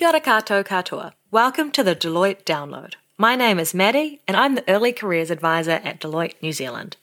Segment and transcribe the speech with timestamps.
[0.00, 1.12] Kia ora koutou katoa.
[1.30, 2.94] Welcome to the Deloitte Download.
[3.18, 6.96] My name is Maddie, and I'm the Early Careers Advisor at Deloitte New Zealand.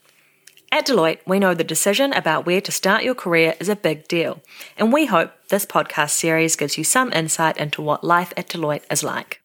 [0.72, 4.08] At Deloitte, we know the decision about where to start your career is a big
[4.08, 4.42] deal,
[4.78, 8.92] and we hope this podcast series gives you some insight into what life at Deloitte
[8.92, 9.42] is like.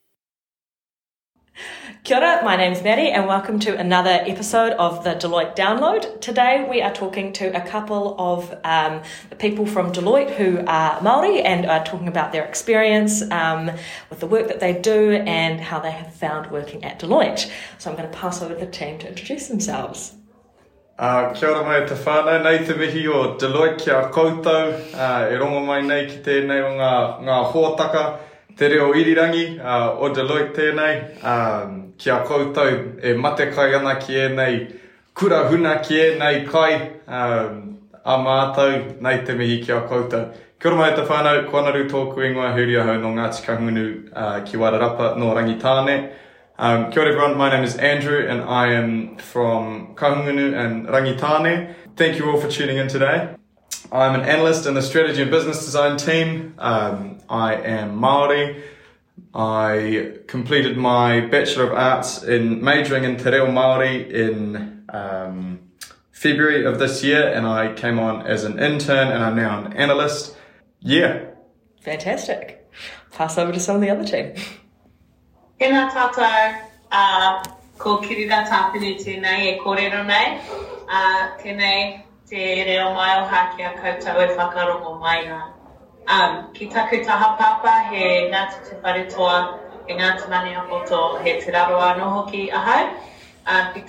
[2.05, 6.21] Kia ora, my name's Maddie, and welcome to another episode of the Deloitte Download.
[6.21, 9.03] Today we are talking to a couple of um,
[9.39, 13.71] people from Deloitte who are Maori and are talking about their experience um,
[14.11, 17.49] with the work that they do and how they have found working at Deloitte.
[17.79, 20.16] So I'm going to pass over to the team to introduce themselves.
[20.99, 25.30] Uh, kia ora mai te whānau, nei te mihi o Deloitte ki a koutou, uh,
[25.30, 28.05] e rongo mai nei ki tēnei o ngā, ngā hōtaka,
[28.58, 33.95] te reo irirangi uh, o Deloitte tēnei, um, ki a koutou e mate kai ana
[34.01, 34.67] ki nei
[35.15, 36.73] kura huna ki nei kai
[37.06, 40.33] um, a mātou nei te mihi ki a koutou.
[40.59, 44.56] Kia ora mai te whānau, koanaru tōku ingoa huri ahau no Ngāti Kahungunu uh, ki
[44.56, 46.12] Wairarapa no Rangitāne.
[46.59, 51.75] Um, kia ora everyone, my name is Andrew and I am from Kahungunu and Rangitāne.
[51.97, 53.34] Thank you all for tuning in today.
[53.92, 56.55] I'm an analyst in the strategy and business design team.
[56.59, 58.61] Um, I am Māori.
[59.34, 65.61] I completed my Bachelor of Arts in majoring in Te Reo Māori in um,
[66.11, 69.72] February of this year and I came on as an intern and I'm now an
[69.72, 70.36] analyst.
[70.80, 71.25] Yeah.
[71.80, 72.70] Fantastic.
[73.10, 74.34] Pass over to some of the other team.
[75.60, 76.55] Tēnā tātou,
[76.91, 77.42] uh,
[77.78, 80.41] ko kirira tāpini tēnei e kōrero nei.
[80.88, 85.42] Uh, tēnei te reo mai o haki a koutou e whakarongo mai ngā.
[86.06, 88.77] Um, ki taku taha papa he Ngāti Te
[89.86, 91.94] he Ngāti Apoto, he Te Raroa
[92.50, 92.89] ahau.
[93.47, 93.81] Um, he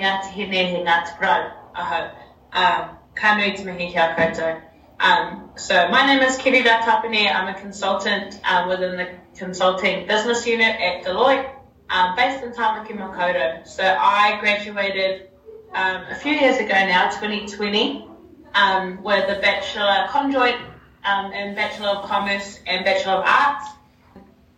[0.00, 2.10] Ngāti he Ngāti Brau ahau.
[2.52, 4.62] Um, te mihi kia koutou.
[5.00, 7.34] Um, so my name is Kirira Tapane.
[7.34, 11.50] I'm a consultant uh, within the consulting business unit at Deloitte,
[11.90, 13.66] um, based in Tamaki Makaurau.
[13.66, 15.28] So I graduated
[15.74, 18.06] um, a few years ago now, 2020,
[18.54, 20.56] um, with a Bachelor Conjoint
[21.04, 23.68] um, in Bachelor of Commerce and Bachelor of Arts.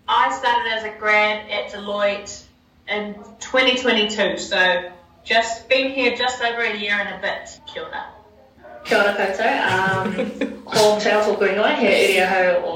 [0.06, 2.44] I started as a grad at Deloitte
[2.88, 4.90] in 2022, so
[5.24, 7.60] just been here just over a year and a bit.
[7.66, 8.06] Kia ora.
[8.84, 9.48] Kia ora koutou.
[9.72, 12.74] Um, ko te ao tōku ingoa, he iri ahau o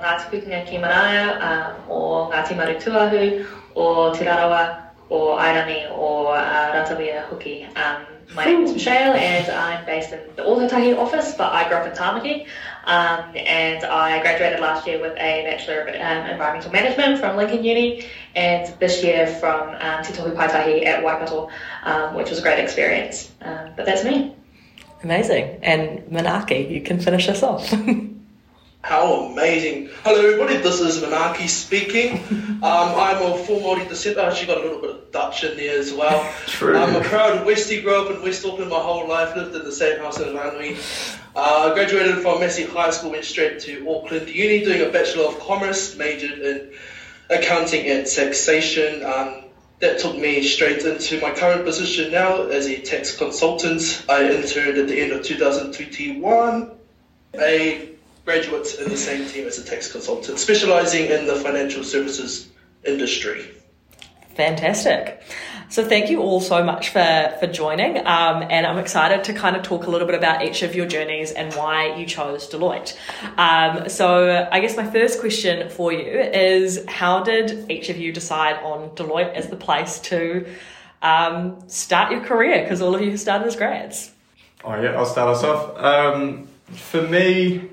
[0.00, 6.72] Ngāti Pukenga ki Manaia, um, o Ngāti Marutuahu, o Te Rarawa, o Airangi, o uh,
[6.72, 7.66] Ratawia Huki.
[7.76, 11.78] Um, my name is Michelle and I'm based in the Ōtautahi office, but I grew
[11.78, 12.46] up in Tāmaki.
[12.84, 17.64] Um, and I graduated last year with a Bachelor of um, Environmental Management from Lincoln
[17.64, 21.50] Uni and this year from um, Te Tohu Paetahi at Waikato,
[21.82, 23.30] um, which was a great experience.
[23.42, 24.34] Um, but that's me.
[25.02, 25.58] Amazing.
[25.62, 27.72] And Manaki, you can finish us off.
[28.82, 29.90] How amazing.
[30.04, 32.22] Hello everybody, this is Manaki speaking.
[32.60, 35.56] Um, I'm a full Māori descent, I actually got a little bit of Dutch in
[35.56, 36.32] there as well.
[36.46, 36.76] True.
[36.78, 39.72] I'm a proud Westie, grew up in West Auckland my whole life, lived in the
[39.72, 40.78] same house in Ranui.
[41.34, 45.38] Uh, graduated from Massey High School, went straight to Auckland Uni doing a Bachelor of
[45.40, 46.72] Commerce, majored in
[47.30, 49.04] accounting and taxation.
[49.04, 49.44] Um,
[49.80, 54.04] that took me straight into my current position now as a tax consultant.
[54.08, 56.70] I interned at the end of 2021.
[57.36, 57.88] A
[58.26, 62.48] graduate in the same team as a tax consultant, specializing in the financial services
[62.84, 63.48] industry.
[64.34, 65.22] Fantastic.
[65.68, 69.54] So thank you all so much for for joining, um, and I'm excited to kind
[69.54, 72.96] of talk a little bit about each of your journeys and why you chose Deloitte.
[73.38, 78.12] Um, so I guess my first question for you is, how did each of you
[78.12, 80.44] decide on Deloitte as the place to
[81.02, 82.62] um, start your career?
[82.62, 84.10] Because all of you started as grads.
[84.64, 85.78] Oh yeah, I'll start us off.
[85.78, 87.70] Um, for me,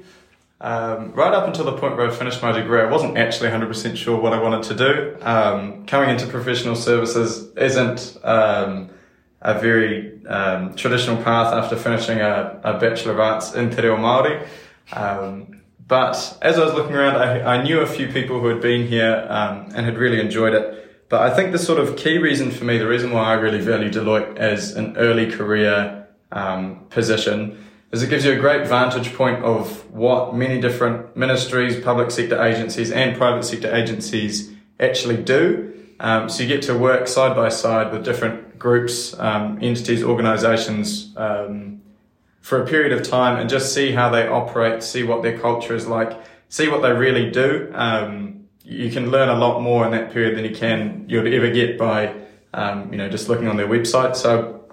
[0.60, 3.96] um, right up until the point where I finished my degree, I wasn't actually 100%
[3.96, 5.18] sure what I wanted to do.
[5.22, 8.90] Um, coming into professional services isn't um,
[9.42, 13.98] a very um, traditional path after finishing a, a Bachelor of Arts in Te Reo
[13.98, 14.48] Māori.
[14.94, 18.60] Um, but as I was looking around, I, I knew a few people who had
[18.60, 21.06] been here um, and had really enjoyed it.
[21.08, 23.62] But I think the sort of key reason for me, the reason why I really
[23.62, 26.08] value Deloitte as an early career
[26.90, 32.12] position, is it gives you a great vantage point of what many different ministries, public
[32.12, 35.74] sector agencies, and private sector agencies actually do.
[36.00, 41.14] Um, so you get to work side by side with different groups, um, entities, organisations
[41.18, 41.82] um,
[42.42, 45.76] for a period of time, and just see how they operate, see what their culture
[45.76, 46.20] is like,
[46.50, 47.72] see what they really do.
[47.74, 51.50] Um, you can learn a lot more in that period than you can you'd ever
[51.50, 52.14] get by
[52.54, 54.16] um, you know just looking on their website.
[54.16, 54.66] So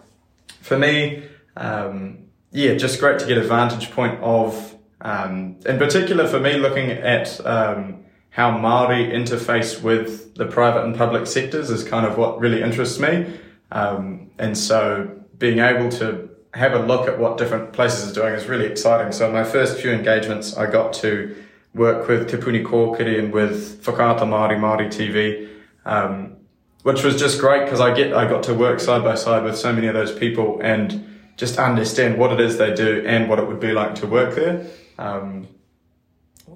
[0.61, 1.23] for me,
[1.57, 2.24] um,
[2.55, 6.91] yeah, just great to get a vantage point of Um, in particular, for me, looking
[6.91, 12.41] at um, how Maori interface with the private and public sectors is kind of what
[12.41, 13.39] really interests me.
[13.71, 18.33] Um, and so, being able to have a look at what different places are doing
[18.35, 19.13] is really exciting.
[19.13, 21.37] So, my first few engagements, I got to
[21.75, 25.51] work with Te Puni Kōkiri and with Whakaata Māori Māori TV,
[25.85, 26.37] um,
[26.83, 29.59] which was just great because I get I got to work side by side with
[29.59, 33.39] so many of those people and just understand what it is they do and what
[33.39, 34.67] it would be like to work there.
[34.99, 35.49] Um,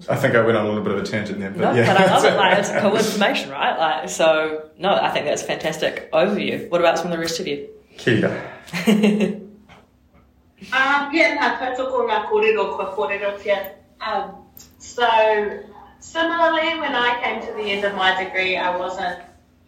[0.08, 1.92] I think I went on a little bit of a tangent there, but No, yeah.
[1.92, 2.36] but I love it.
[2.36, 3.76] Like, it's cool information, right?
[3.78, 6.68] Like, so no, I think that's fantastic overview.
[6.70, 7.68] What about from the rest of you?
[7.96, 8.30] Kia.
[10.72, 13.74] Um, yeah, nā tautoko ngā kōrero kua kōrero tia.
[14.00, 14.32] Um,
[14.78, 15.06] so,
[16.00, 19.20] similarly, when I came to the end of my degree, I wasn't,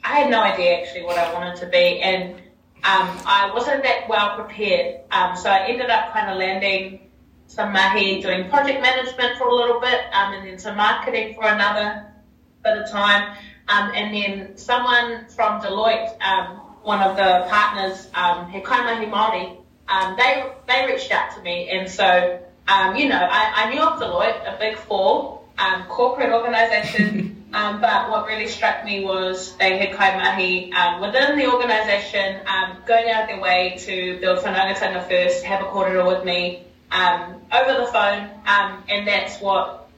[0.03, 2.35] I had no idea actually what I wanted to be, and
[2.83, 5.01] um, I wasn't that well prepared.
[5.11, 7.11] Um, so I ended up kind of landing
[7.47, 11.45] some mahi doing project management for a little bit, um, and then some marketing for
[11.45, 12.07] another
[12.65, 13.37] bit of time.
[13.69, 19.59] Um, and then someone from Deloitte, um, one of the partners, um, He Kaimahi Māori,
[19.89, 22.41] um, they they reached out to me, and so
[22.97, 28.11] you know I, I knew of Deloitte, a big four um, corporate organisation, um, but
[28.11, 33.23] what really struck me was they had kaimahi um, within the organisation, um, going out
[33.23, 37.87] of their way to build whanaungatanga first, have a kōrero with me um, over the
[37.87, 39.89] phone, um, and that's what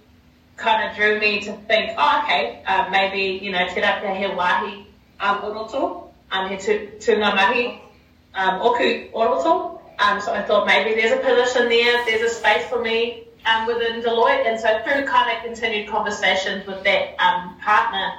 [0.56, 4.26] kind of drew me to think, oh, okay, uh, maybe, you know, te rapa he
[4.26, 4.87] wahi
[5.20, 7.81] um, oroto, um, he tu, tunga mahi,
[8.34, 9.81] um, oku oroto.
[9.99, 13.67] Um, so I thought maybe there's a position there, there's a space for me um,
[13.67, 14.47] within Deloitte.
[14.47, 18.12] And so through kind of continued conversations with that um, partner,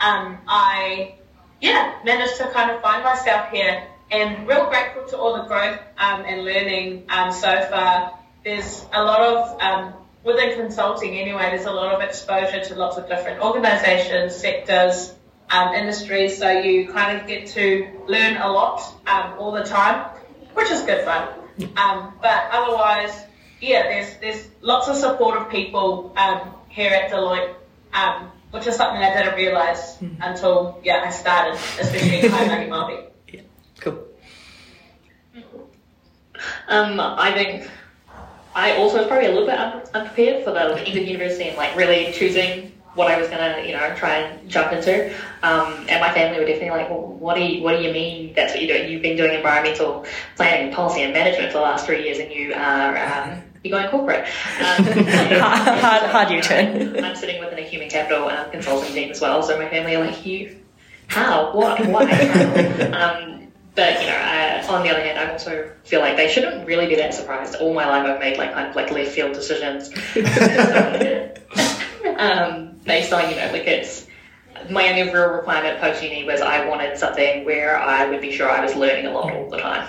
[0.00, 1.14] um, I,
[1.60, 5.78] yeah, managed to kind of find myself here and real grateful to all the growth
[5.98, 8.18] um, and learning um, so far.
[8.44, 9.94] There's a lot of, um,
[10.24, 15.14] within consulting anyway, there's a lot of exposure to lots of different organizations, sectors,
[15.74, 18.80] industries, so you kind of get to learn a lot
[19.36, 20.08] all the time,
[20.54, 21.28] which is good fun.
[21.76, 23.24] But otherwise,
[23.60, 27.54] yeah, there's there's lots of supportive people um, here at Deloitte,
[27.92, 33.06] um, which is something I didn't realize until yeah I started, especially in Kaimahi Māori.
[33.80, 34.06] Cool.
[36.68, 37.70] Um, I think
[38.54, 41.48] I also was probably a little bit un- unprepared for the like, end of university
[41.48, 45.14] and like really choosing what I was gonna, you know, try and jump into.
[45.42, 48.34] Um, and my family were definitely like, well, what do you, what do you mean
[48.34, 48.90] that's what you're doing?
[48.90, 50.04] You've been doing environmental
[50.36, 53.90] planning, policy, and management for the last three years, and you are um, you're going
[53.90, 54.24] corporate.
[54.24, 57.04] Um, hard, hard U-turn.
[57.04, 60.06] I'm sitting within a human capital um, consulting team as well, so my family are
[60.06, 60.56] like, you,
[61.08, 62.04] how, what, why?
[62.92, 63.40] Um,
[63.74, 66.86] but you know, uh, on the other hand, I also feel like they shouldn't really
[66.86, 67.54] be that surprised.
[67.56, 69.88] All my life, I've made like kind of like left field decisions
[72.18, 74.06] um, based on you know, like it's
[74.68, 78.50] my only real requirement post uni was I wanted something where I would be sure
[78.50, 79.88] I was learning a lot all the time.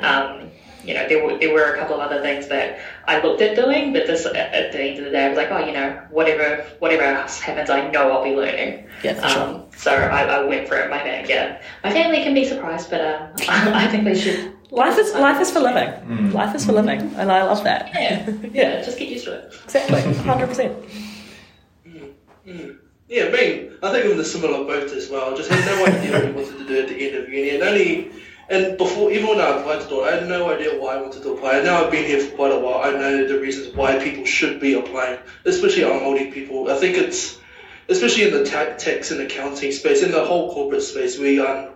[0.00, 0.50] Um,
[0.86, 3.56] you know, there were there were a couple of other things that I looked at
[3.56, 5.72] doing, but this at at the end of the day, I was like, oh, you
[5.72, 8.86] know, whatever whatever else happens, I know I'll be learning.
[9.02, 9.42] Yeah, for sure.
[9.42, 10.90] Um, so I, I went for it.
[10.90, 14.52] My family, yeah, my family can be surprised, but um, I think they should.
[14.70, 16.32] Life is life is for living.
[16.32, 17.90] Life is for living, and I love that.
[17.94, 19.54] Yeah, yeah, just get used to it.
[19.64, 20.76] Exactly, hundred percent.
[23.08, 25.36] Yeah, being, I think I'm in a similar boat as well.
[25.36, 27.62] Just had no idea what I wanted to do at the end of uni, and
[27.62, 28.10] only,
[28.48, 31.02] and before, even when I applied to do it, I had no idea why I
[31.02, 31.56] wanted to apply.
[31.56, 32.80] And now I've been here for quite a while.
[32.82, 36.70] I know the reasons why people should be applying, especially our Māori people.
[36.70, 37.40] I think it's,
[37.88, 41.72] especially in the ta- tax and accounting space, in the whole corporate space, we um,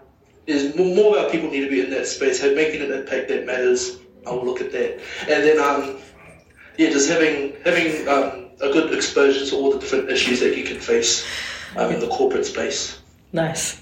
[0.46, 2.92] is more, more of our people need to be in that space, have making an
[2.92, 3.98] impact that matters.
[4.26, 5.98] I will look at that, and then um,
[6.76, 10.64] yeah, just having having um, a good exposure to all the different issues that you
[10.64, 11.26] can face
[11.76, 12.99] um, in the corporate space.
[13.32, 13.80] Nice.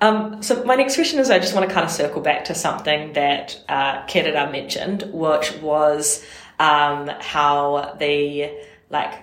[0.00, 2.54] Um, so my next question is, I just want to kind of circle back to
[2.54, 6.24] something that uh, Kerera mentioned, which was
[6.58, 8.50] um, how the
[8.90, 9.14] like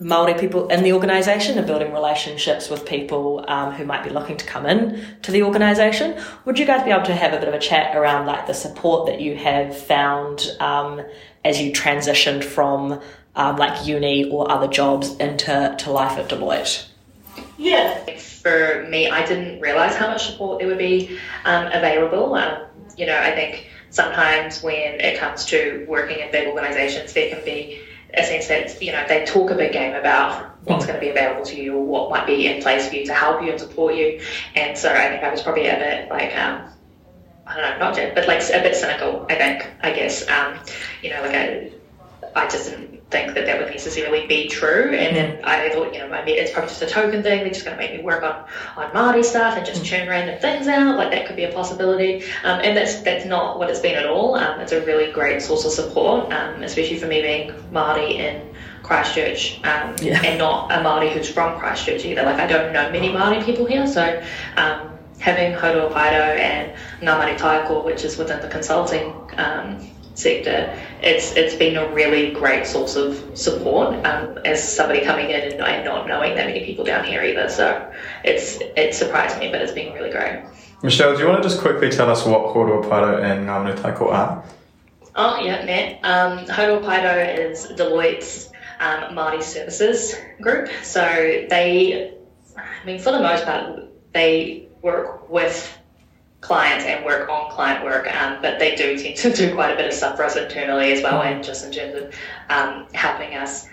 [0.00, 4.36] Maori people in the organisation are building relationships with people um, who might be looking
[4.36, 6.20] to come in to the organisation.
[6.46, 8.54] Would you guys be able to have a bit of a chat around like the
[8.54, 11.00] support that you have found um,
[11.44, 13.00] as you transitioned from
[13.36, 16.86] um, like uni or other jobs into to life at Deloitte?
[17.56, 18.04] Yeah.
[18.44, 22.34] For me, I didn't realize how much support there would be um, available.
[22.34, 27.30] Um, you know, I think sometimes when it comes to working in big organizations, there
[27.34, 27.80] can be
[28.12, 31.08] a sense that, you know, they talk a big game about what's going to be
[31.10, 33.58] available to you or what might be in place for you to help you and
[33.58, 34.20] support you.
[34.54, 36.68] And so I think I was probably a bit like, um,
[37.46, 40.28] I don't know, not yet, but like a bit cynical, I think, I guess.
[40.28, 40.58] Um,
[41.02, 41.72] you know, like I,
[42.36, 44.94] I just didn't think that that would necessarily be true.
[44.94, 47.40] And then I thought, you know, maybe it's probably just a token thing.
[47.40, 48.44] They're just going to make me work on
[48.76, 50.96] on Māori stuff and just churn random things out.
[50.96, 52.24] Like that could be a possibility.
[52.44, 54.34] Um, and that's that's not what it's been at all.
[54.34, 58.54] Um, it's a really great source of support, um, especially for me being Māori in
[58.82, 60.20] Christchurch um, Yeah.
[60.22, 62.22] and not a Māori who's from Christchurch either.
[62.22, 64.22] Like I don't know many Māori people here, so
[64.56, 69.88] um, having Hourua Pae Rau and Ngā Manu Taiko, which is within the consulting um,
[70.14, 75.52] sector, it's it's been a really great source of support um, as somebody coming in
[75.52, 77.48] and, and not knowing that many people down here either.
[77.48, 77.92] So
[78.24, 80.44] it's it surprised me, but it's been really great.
[80.82, 83.64] Michelle, do you want to just quickly tell us what Hourua Pae Rau and Ngā
[83.64, 84.44] Manu Taiko are?
[85.16, 86.04] Oh, yeah, Matt.
[86.04, 90.68] Um, Hourua Pae Rau is Deloitte's um, Māori services group.
[90.82, 92.12] So they,
[92.54, 95.78] I mean, for the most part, they work with
[96.44, 99.76] clients and work on client work, um, but they do tend to do quite a
[99.76, 102.14] bit of stuff for us internally as well, and just in terms of
[102.50, 103.66] um, helping us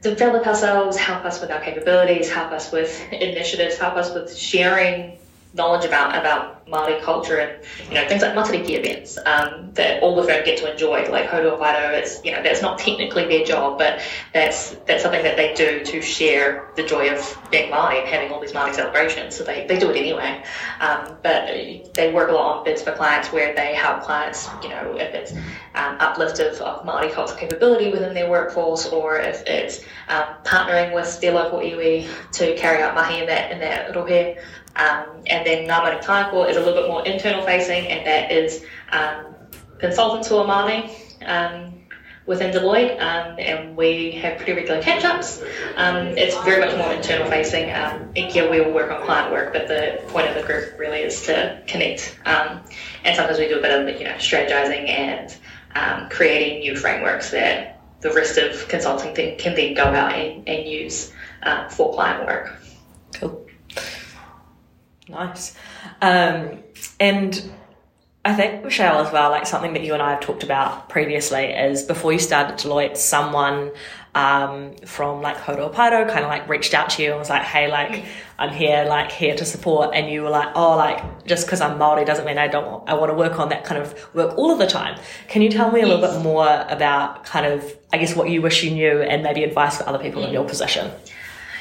[0.00, 5.18] develop ourselves, help us with our capabilities, help us with initiatives, help us with sharing
[5.52, 10.16] knowledge about about Māori culture and you know things like matariki events um, that all
[10.16, 11.08] the firm get to enjoy.
[11.10, 14.00] Like Hourua Pae Rau, it's you know that's not technically their job, but
[14.32, 18.30] that's that's something that they do to share the joy of being Māori and having
[18.32, 19.36] all these Māori celebrations.
[19.36, 20.42] So they, they do it anyway.
[20.80, 21.46] Um, but
[21.94, 25.14] they work a lot on bids for clients where they help clients, you know, if
[25.14, 25.32] it's
[25.74, 30.94] um, uplift of, of Māori culture capability within their workforce, or if it's um, partnering
[30.94, 34.38] with their local iwi to carry out mahi in that in that rohe.
[34.76, 38.30] Um, and then Ngā Manu Taiko is a little bit more internal facing, and that
[38.32, 39.34] is um,
[39.78, 40.46] consultants who are
[41.24, 41.74] um,
[42.26, 45.42] within Deloitte, um, and we have pretty regular catch ups.
[45.76, 47.72] Um, it's very much more internal facing.
[47.72, 51.00] Um, year we will work on client work, but the point of the group really
[51.00, 52.18] is to connect.
[52.24, 52.62] Um,
[53.04, 55.36] and sometimes we do a bit of you know strategizing and
[56.10, 61.12] creating new frameworks that the rest of consulting can then go out and, and use
[61.42, 62.58] um, for client work.
[63.14, 63.46] Cool.
[65.08, 65.56] Nice.
[66.00, 66.62] Um,
[67.00, 67.50] and
[68.24, 71.44] I think, Michelle, as well, like something that you and I have talked about previously
[71.44, 73.70] is before you started Deloitte, someone
[74.14, 77.28] um, from like Hourua Pae Rau kind of like reached out to you and was
[77.28, 78.04] like, hey, like,
[78.38, 79.94] I'm here, like, here to support.
[79.94, 82.88] And you were like, oh, like, just because I'm Māori doesn't mean I don't, want,
[82.88, 84.98] I want to work on that kind of work all of the time.
[85.28, 88.40] Can you tell me a little bit more about kind of, I guess, what you
[88.40, 90.90] wish you knew and maybe advice for other people in your position?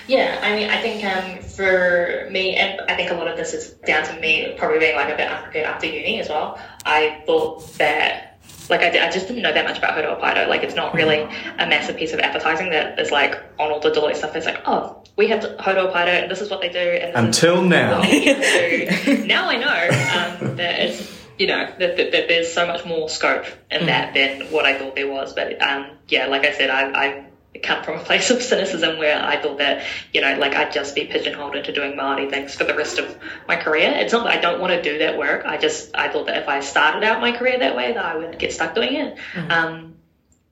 [0.07, 3.53] Yeah, I mean, I think um, for me, and I think a lot of this
[3.53, 6.59] is down to me probably being like a bit unprepared after uni as well.
[6.85, 8.37] I thought that,
[8.69, 10.49] like, I, I just didn't know that much about Hourua Pae Rau.
[10.49, 13.91] Like, it's not really a massive piece of advertising that is like on all the
[13.91, 14.35] Deloitte stuff.
[14.35, 16.79] It's like, oh, we have Hourua Pae Rau, and this is what they do.
[16.79, 18.01] And Until now.
[19.25, 23.09] now I know um, that it's you know that, that, that there's so much more
[23.09, 25.33] scope in that than what I thought there was.
[25.33, 27.25] But um, yeah, like I said, I, I
[27.61, 30.95] come from a place of cynicism where I thought that you know like I'd just
[30.95, 33.17] be pigeonholed into doing Māori things for the rest of
[33.47, 33.91] my career.
[33.95, 35.45] It's not that I don't want to do that work.
[35.45, 38.15] I just I thought that if I started out my career that way, that I
[38.15, 39.17] would get stuck doing it.
[39.49, 39.95] Um,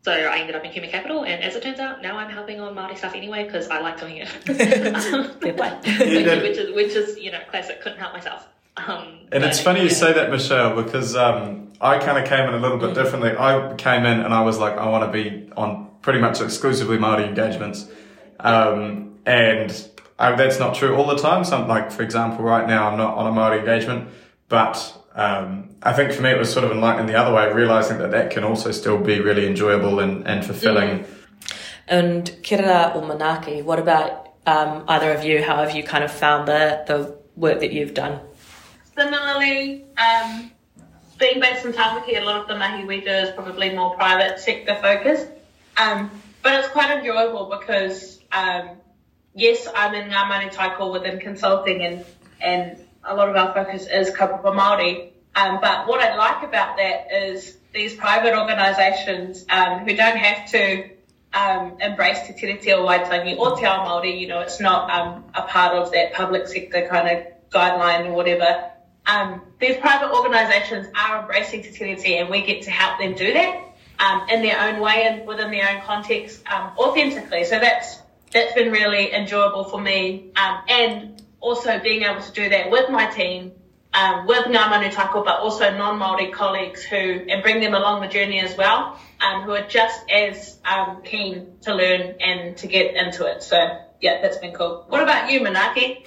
[0.03, 2.60] so I ended up in human capital, and as it turns out, now I'm helping
[2.60, 4.27] on Māori stuff anyway because I like doing it.
[5.41, 5.53] Fair
[6.41, 7.81] which is which is you know classic.
[7.81, 8.48] Couldn't help myself.
[8.77, 12.48] Um, And it's but, funny you say that, Michelle, because um, I kind of came
[12.48, 13.31] in a little bit differently.
[13.38, 16.98] I came in and I was like, I want to be on pretty much exclusively
[16.98, 17.88] Māori engagements.
[18.39, 21.43] Um, and I, that's not true all the time.
[21.43, 24.10] Some, like, for example, right now I'm not on a Māori engagement,
[24.50, 27.98] but um, I think for me it was sort of enlightening the other way, realizing
[28.00, 31.05] that that can also still be really enjoyable and, and fulfilling.
[31.88, 35.43] And Kirara or Manaki, what about um, either of you?
[35.43, 38.20] How have you kind of found the, the work that you've done?
[38.98, 40.51] Similarly, um,
[41.17, 44.39] being based in Tāmaki, a lot of the mahi we do is probably more private
[44.39, 45.27] sector focused.
[45.78, 46.12] Um,
[46.42, 48.72] but it's quite enjoyable because, um,
[49.34, 52.06] yes, I'm in Ngā Manu Taiko within consulting and,
[52.40, 55.12] and a lot of our focus is kaupapa Māori.
[55.36, 60.50] Um, but what I like about that is these private organisations um, who don't have
[60.51, 60.90] to
[61.34, 65.24] um, embrace Te Tiriti o Waitangi or Te Ao Māori, you know, it's not um,
[65.34, 68.72] a part of that public sector kind of guideline or whatever.
[69.06, 73.32] Um, these private organisations are embracing Te Tiriti and we get to help them do
[73.34, 73.71] that
[74.01, 77.46] um, in their own way and within their own context um, authentically.
[77.46, 78.00] So that's
[78.31, 82.89] that's been really enjoyable for me um, and also being able to do that with
[82.89, 83.51] my team
[83.93, 88.08] um, with Ngā Manu Taiko, but also non-Māori colleagues who, and bring them along the
[88.08, 92.96] journey as well, um, who are just as um, keen to learn and to get
[92.96, 93.43] into it.
[93.43, 93.58] So,
[94.00, 94.86] yeah, that's been cool.
[94.88, 96.05] What about you, Manaki?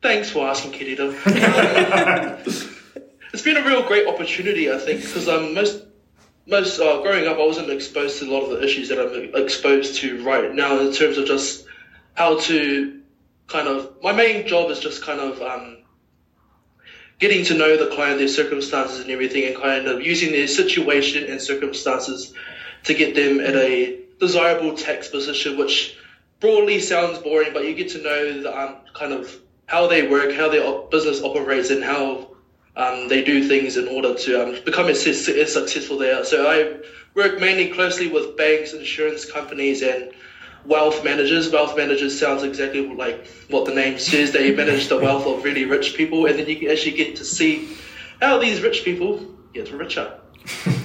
[0.00, 1.12] Thanks for asking, Kirito.
[3.32, 5.87] it's been a real great opportunity, I think, because um, most
[6.48, 9.34] most uh, growing up, I wasn't exposed to a lot of the issues that I'm
[9.40, 11.66] exposed to right now in terms of just
[12.14, 13.00] how to
[13.46, 14.02] kind of.
[14.02, 15.78] My main job is just kind of um,
[17.18, 21.30] getting to know the client, their circumstances, and everything, and kind of using their situation
[21.30, 22.32] and circumstances
[22.84, 25.96] to get them at a desirable tax position, which
[26.40, 30.32] broadly sounds boring, but you get to know the um, kind of how they work,
[30.32, 32.27] how their business operates, and how
[32.78, 36.24] um, they do things in order to um, become as, as successful they are.
[36.24, 36.78] So I
[37.14, 40.12] work mainly closely with banks, insurance companies, and
[40.64, 41.50] wealth managers.
[41.50, 44.32] Wealth managers sounds exactly like what the name says.
[44.32, 47.24] They manage the wealth of really rich people, and then you can actually get to
[47.24, 47.68] see
[48.20, 50.20] how these rich people get richer.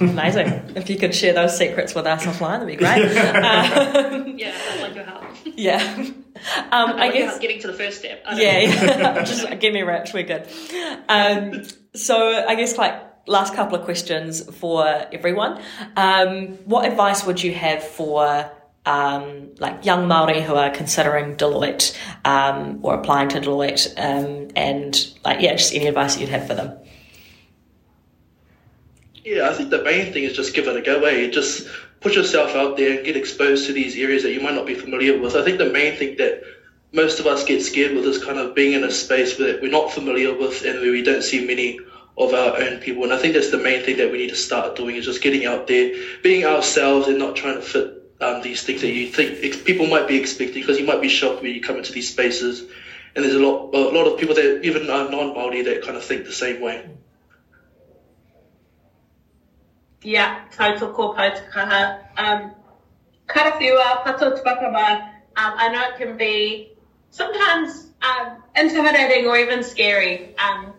[0.00, 0.72] Amazing.
[0.74, 3.04] If you could share those secrets with us offline, that'd be great.
[4.24, 5.24] Um, Yeah, I'd like your help.
[5.44, 6.10] yeah.
[6.36, 7.30] Um, I'd I guess.
[7.30, 8.22] help getting to the first step.
[8.26, 9.22] I Yeah, yeah.
[9.24, 10.12] just give me a rich.
[10.12, 10.46] We're good.
[11.08, 11.62] Um,
[11.94, 12.94] so I guess like
[13.26, 15.62] last couple of questions for everyone.
[15.96, 18.50] Um, what advice would you have for
[18.86, 25.12] um, like young Maori who are considering Deloitte um, or applying to Deloitte, um, and
[25.24, 26.76] like yeah, just any advice that you'd have for them?
[29.24, 31.02] Yeah, I think the main thing is just give it a go.
[31.04, 31.30] Eh?
[31.30, 31.66] Just
[32.04, 34.74] put yourself out there and get exposed to these areas that you might not be
[34.74, 35.34] familiar with.
[35.34, 36.42] I think the main thing that
[36.92, 39.70] most of us get scared with is kind of being in a space that we're
[39.70, 41.80] not familiar with and where we don't see many
[42.18, 43.04] of our own people.
[43.04, 45.22] And I think that's the main thing that we need to start doing is just
[45.22, 49.08] getting out there, being ourselves, and not trying to fit um, these things that you
[49.08, 50.60] think people might be expecting.
[50.60, 52.70] Because you might be shocked when you come into these spaces,
[53.16, 56.04] and there's a lot, a lot of people that even are non-Maori that kind of
[56.04, 56.86] think the same way.
[60.04, 61.98] Yeah, total tautoko pautakaha.
[62.18, 62.52] Um,
[63.26, 66.72] karawhiua, pato tupakama, um, I know it can be
[67.10, 70.74] sometimes um, intimidating or even scary um,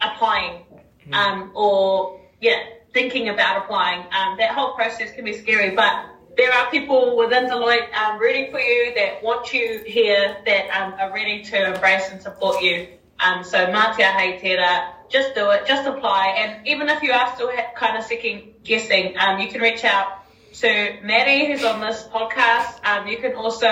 [0.00, 0.64] applying
[1.12, 4.00] um, or, yeah, thinking about applying.
[4.12, 6.06] Um, that whole process can be scary, but
[6.36, 10.94] there are people within Deloitte um, rooting for you that want you here, that um,
[10.98, 12.88] are ready to embrace and support you.
[13.20, 16.34] Um, so Matia Hei Tera, just do it, just apply.
[16.38, 20.24] And even if you are still kind of second guessing, um, you can reach out
[20.54, 22.84] to Maddie, who's on this podcast.
[22.84, 23.70] Um, you can also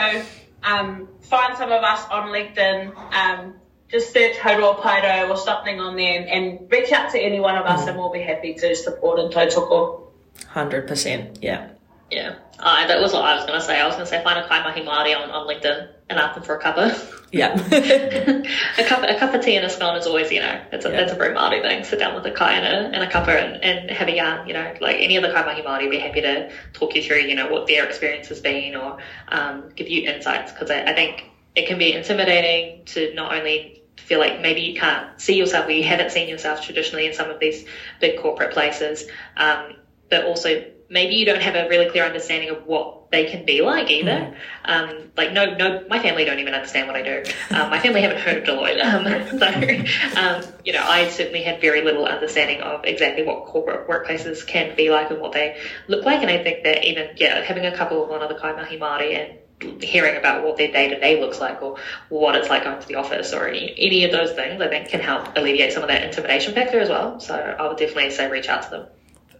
[0.62, 2.96] um, find some of us on LinkedIn.
[3.12, 3.54] Um,
[3.88, 7.40] just search Hourua Pae Rau or something on there and, and reach out to any
[7.40, 10.08] one of us and we'll be happy to support and tautoko.
[10.46, 11.38] Hundred percent.
[11.42, 11.68] Yeah.
[12.12, 13.80] Yeah, uh, that was what I was going to say.
[13.80, 16.44] I was going to say find a Kaimahi Māori on, on LinkedIn and ask them
[16.44, 17.18] for a cuppa.
[17.32, 17.54] Yeah.
[18.78, 20.90] a cup, a cup of tea and a scone is always, you know, it's a,
[20.90, 20.96] Yeah.
[20.98, 21.82] that's a very Māori thing.
[21.82, 24.46] Sit down with a kai and a, and a cuppa and, and have a yarn,
[24.46, 27.34] you know, like any of the Kaimahi Māori be happy to talk you through, you
[27.34, 31.24] know, what their experience has been or um, give you insights because I, I think
[31.56, 35.70] it can be intimidating to not only feel like maybe you can't see yourself or
[35.70, 37.64] you haven't seen yourself traditionally in some of these
[37.98, 39.06] big corporate places,
[39.38, 39.74] um,
[40.10, 43.62] but also maybe you don't have a really clear understanding of what they can be
[43.62, 44.36] like either.
[44.64, 47.22] Um, like no, no, my family don't even understand what I do.
[47.52, 48.82] Um, my family haven't heard of Deloitte.
[48.82, 53.86] Um, so, um, you know, I certainly had very little understanding of exactly what corporate
[53.88, 56.22] workplaces can be like and what they look like.
[56.22, 59.38] And I think that even, yeah, having a couple of one of the Kaimahi Māori
[59.60, 61.76] and hearing about what their day to day looks like or
[62.08, 64.88] what it's like going to the office or any, any of those things, I think
[64.88, 67.20] can help alleviate some of that intimidation factor as well.
[67.20, 68.86] So I would definitely say reach out to them.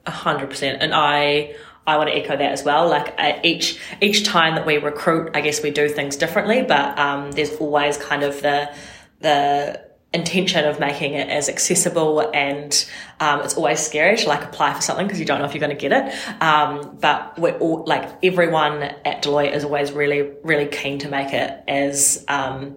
[0.06, 1.54] A hundred percent, and I
[1.86, 2.88] I want to echo that as well.
[2.88, 6.98] Like uh, each each time that we recruit, I guess we do things differently, but
[6.98, 8.74] um, there's always kind of the
[9.20, 12.86] the intention of making it as accessible and
[13.20, 15.60] um, it's always scary to like apply for something because you don't know if you're
[15.60, 20.30] going to get it um, but we're all like everyone at Deloitte is always really
[20.44, 22.76] really keen to make it as um,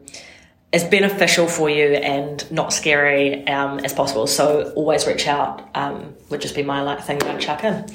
[0.73, 4.27] as beneficial for you and not scary um, as possible.
[4.27, 5.69] So always reach out.
[5.75, 7.85] Um, would just be my like thing to chuck in.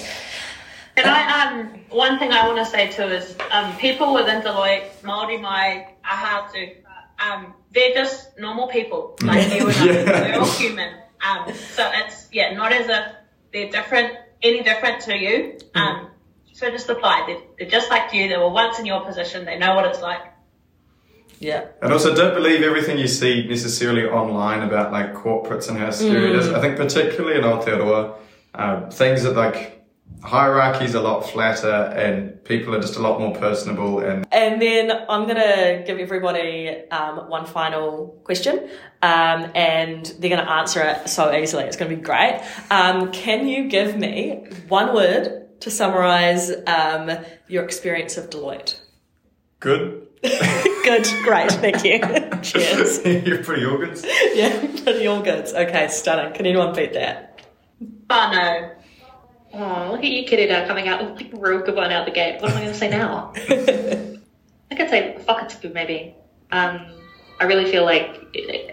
[0.96, 4.88] And I, um, one thing I want to say too is, um, people within Deloitte,
[5.02, 6.70] Māori mai, aha too,
[7.18, 9.85] um, they're just normal people, like you and I.
[9.85, 10.37] Yeah.
[10.37, 10.94] We're all human.
[11.26, 13.12] Um, so it's, yeah, not as if
[13.52, 15.59] they're different, any different to you.
[15.74, 16.11] Um,
[16.52, 17.24] so just apply.
[17.26, 18.28] They're, they're just like you.
[18.28, 19.44] They were once in your position.
[19.44, 20.22] They know what it's like.
[21.40, 21.68] Yeah.
[21.81, 26.31] And also, don't believe everything you see necessarily online about like corporates and how scary
[26.31, 26.48] it is.
[26.48, 28.14] I think particularly in Aotearoa,
[28.55, 29.83] um, things that like
[30.22, 34.90] hierarchy's a lot flatter and people are just a lot more personable and And then
[35.09, 38.68] I'm gonna give everybody um, one final question,
[39.00, 41.64] um, and they're gonna answer it so easily.
[41.64, 42.42] It's gonna be great.
[42.70, 47.11] Um, can you give me one word to summarize um,
[47.48, 48.79] your experience of Deloitte?
[49.61, 50.07] good.
[50.83, 52.00] Good, great, thank you.
[52.42, 53.04] Cheers.
[53.26, 54.04] You're pretty organs.
[54.35, 55.46] Yeah, pretty all good.
[55.46, 56.33] Okay, stunning.
[56.35, 57.40] Can anyone beat that?
[58.09, 58.74] Whānau.
[59.52, 62.12] Oh, look at you, Kirida, coming out with like a real good one out the
[62.12, 62.40] gate.
[62.40, 63.33] What am I going to say now?
[64.70, 66.14] I could say fuck whakatipu maybe.
[66.52, 66.87] Um,
[67.40, 68.16] I really feel like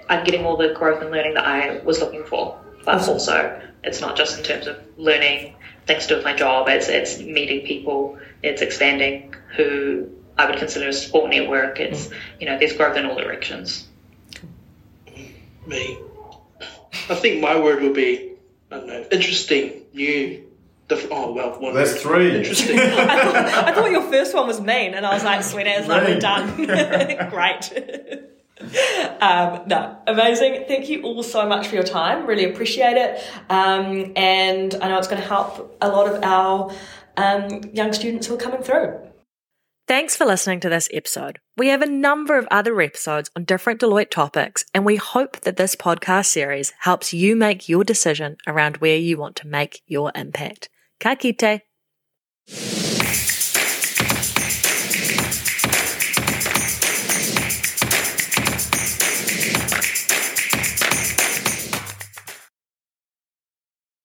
[0.10, 3.14] I'm getting all the growth and learning that I was looking for, but Awesome.
[3.14, 5.56] also it's not just in terms of learning
[5.86, 6.68] things to do with my job.
[6.70, 8.18] It's it's meeting people.
[8.44, 11.80] It's expanding who I would consider a support network.
[11.80, 13.88] It's you know there's growth in all directions.
[15.66, 15.98] Me.
[17.10, 18.34] I think my word would be,
[18.72, 20.44] I don't know, interesting, new,
[20.88, 21.12] different.
[21.14, 22.02] Oh, well, one That's word.
[22.02, 22.38] three.
[22.38, 22.80] Interesting.
[22.80, 25.88] I thought, I thought your first one was mean, and I was like, sweet as,
[25.88, 26.56] like, we're done.
[27.30, 27.72] Great.
[29.22, 30.66] Um, no, amazing.
[30.68, 32.26] Thank you all so much for your time.
[32.26, 33.24] Really appreciate it.
[33.50, 36.74] Um, and I know it's going to help a lot of our
[37.18, 39.00] um, young students who are coming through.
[39.88, 41.40] Thanks for listening to this episode.
[41.56, 45.56] We have a number of other episodes on different Deloitte topics, and we hope that
[45.56, 50.12] this podcast series helps you make your decision around where you want to make your
[50.14, 50.68] impact.
[51.00, 51.62] Ka kite.